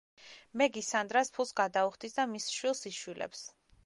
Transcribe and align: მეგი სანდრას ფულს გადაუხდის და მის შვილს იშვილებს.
მეგი 0.59 0.81
სანდრას 0.85 1.29
ფულს 1.35 1.51
გადაუხდის 1.59 2.17
და 2.21 2.25
მის 2.31 2.47
შვილს 2.57 2.81
იშვილებს. 2.93 3.45